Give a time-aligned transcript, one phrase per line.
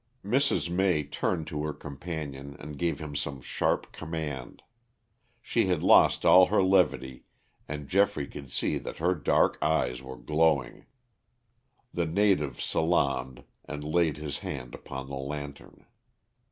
[0.25, 0.67] Mrs.
[0.67, 4.63] May turned to her companion and gave him some sharp command.
[5.43, 7.25] She had lost all her levity
[7.67, 10.87] and Geoffrey could see that her dark eyes were glowing.
[11.93, 15.85] The native salaamed and laid his hand upon the lantern.